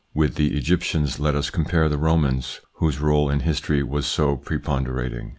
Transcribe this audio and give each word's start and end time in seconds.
With 0.15 0.33
the 0.33 0.57
Egyptians 0.57 1.19
let 1.19 1.35
us 1.35 1.51
compare 1.51 1.87
the 1.87 1.99
Romans, 1.99 2.59
whose 2.77 2.99
role 2.99 3.29
in 3.29 3.41
history 3.41 3.83
was 3.83 4.07
so 4.07 4.35
preponderating. 4.35 5.29